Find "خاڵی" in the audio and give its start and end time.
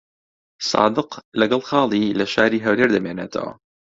1.69-2.15